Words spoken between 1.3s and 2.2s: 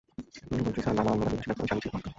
ব্যবসায়ী, স্বামীজীর ভক্ত।